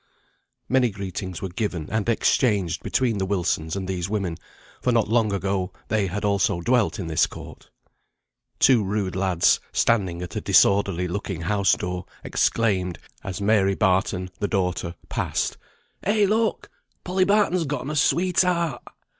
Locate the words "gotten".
17.65-17.91